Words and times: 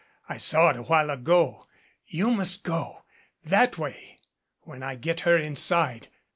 I 0.27 0.37
saw 0.37 0.69
it 0.69 0.77
a 0.77 0.81
while 0.81 1.11
ago. 1.11 1.67
You 2.07 2.31
must 2.31 2.63
go 2.63 3.03
that 3.43 3.77
way 3.77 4.17
when 4.61 4.81
I 4.81 4.95
get 4.95 5.19
her 5.19 5.37
inside. 5.37 6.07